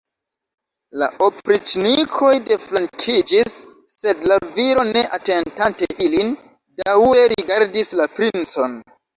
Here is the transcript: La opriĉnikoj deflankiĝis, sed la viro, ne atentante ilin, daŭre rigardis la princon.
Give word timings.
La 1.01 1.09
opriĉnikoj 1.25 2.31
deflankiĝis, 2.47 3.55
sed 3.97 4.25
la 4.31 4.39
viro, 4.57 4.87
ne 4.95 5.05
atentante 5.21 5.91
ilin, 6.07 6.35
daŭre 6.85 7.29
rigardis 7.37 7.97
la 8.03 8.11
princon. 8.19 8.79